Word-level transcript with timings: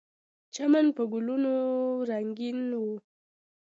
چمن 0.53 0.85
په 0.95 1.03
ګلونو 1.11 1.43
رنګین 2.09 2.59
و. 2.81 2.83